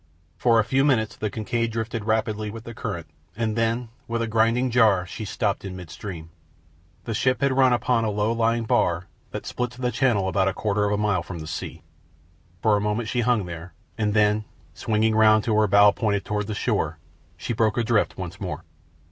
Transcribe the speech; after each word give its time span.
For 0.35 0.57
a 0.59 0.63
few 0.63 0.83
minutes 0.83 1.15
the 1.15 1.29
Kincaid 1.29 1.71
drifted 1.71 2.05
rapidly 2.05 2.49
with 2.49 2.63
the 2.63 2.73
current, 2.73 3.05
and 3.35 3.55
then, 3.55 3.89
with 4.07 4.23
a 4.23 4.27
grinding 4.27 4.71
jar, 4.71 5.05
she 5.05 5.25
stopped 5.25 5.63
in 5.63 5.75
midstream. 5.75 6.31
The 7.03 7.13
ship 7.13 7.39
had 7.39 7.53
run 7.55 7.71
upon 7.71 8.03
a 8.03 8.09
low 8.09 8.31
lying 8.31 8.63
bar 8.63 9.05
that 9.29 9.45
splits 9.45 9.77
the 9.77 9.91
channel 9.91 10.27
about 10.27 10.47
a 10.47 10.55
quarter 10.55 10.85
of 10.85 10.91
a 10.91 10.97
mile 10.97 11.21
from 11.21 11.37
the 11.37 11.45
sea. 11.45 11.83
For 12.63 12.75
a 12.75 12.81
moment 12.81 13.09
she 13.09 13.21
hung 13.21 13.45
there, 13.45 13.73
and 13.95 14.15
then, 14.15 14.45
swinging 14.73 15.13
round 15.13 15.43
until 15.43 15.59
her 15.59 15.67
bow 15.67 15.91
pointed 15.91 16.25
toward 16.25 16.47
the 16.47 16.55
shore, 16.55 16.97
she 17.37 17.53
broke 17.53 17.77
adrift 17.77 18.17
once 18.17 18.41
more. 18.41 18.63